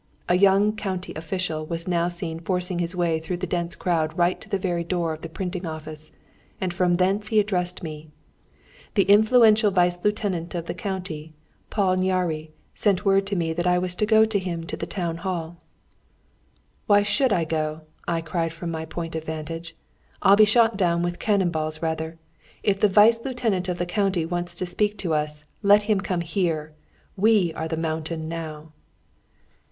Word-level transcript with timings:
A 0.27 0.33
young 0.35 0.75
county 0.75 1.13
official 1.13 1.63
was 1.63 1.87
now 1.87 2.07
seen 2.07 2.39
forcing 2.39 2.79
his 2.79 2.95
way 2.95 3.19
through 3.19 3.37
the 3.37 3.45
dense 3.45 3.75
crowd 3.75 4.17
right 4.17 4.41
to 4.41 4.49
the 4.49 4.57
very 4.57 4.83
door 4.83 5.13
of 5.13 5.21
the 5.21 5.29
printing 5.29 5.63
office, 5.63 6.11
and 6.59 6.73
from 6.73 6.95
thence 6.95 7.27
he 7.27 7.39
addressed 7.39 7.83
me. 7.83 8.09
The 8.95 9.03
influential 9.03 9.69
Vice 9.69 10.03
Lieutenant 10.03 10.55
of 10.55 10.65
the 10.65 10.73
County, 10.73 11.33
Paul 11.69 11.97
Nyáry, 11.97 12.49
sent 12.73 13.05
word 13.05 13.27
to 13.27 13.35
me 13.35 13.53
that 13.53 13.67
I 13.67 13.77
was 13.77 13.93
to 13.93 14.07
go 14.07 14.25
to 14.25 14.39
him 14.39 14.63
to 14.65 14.75
the 14.75 14.87
town 14.87 15.17
hall. 15.17 15.57
"Why 16.87 17.03
should 17.03 17.31
I 17.31 17.43
go?" 17.45 17.81
cried 18.07 18.33
I 18.45 18.49
from 18.49 18.71
my 18.71 18.85
point 18.85 19.15
of 19.15 19.25
vantage. 19.25 19.75
"I'll 20.23 20.35
be 20.35 20.45
shot 20.45 20.77
down 20.77 21.03
with 21.03 21.19
cannon 21.19 21.51
balls 21.51 21.83
rather! 21.83 22.17
If 22.63 22.79
the 22.79 22.87
Vice 22.87 23.23
Lieutenant 23.23 23.69
of 23.69 23.77
the 23.77 23.85
County 23.85 24.25
wants 24.25 24.55
to 24.55 24.65
speak 24.65 24.97
to 24.97 25.13
us, 25.13 25.43
let 25.61 25.83
him 25.83 26.01
come 26.01 26.21
here. 26.21 26.73
We 27.15 27.53
are 27.53 27.67
the 27.67 27.77
'mountain' 27.77 28.27
now." 28.27 28.71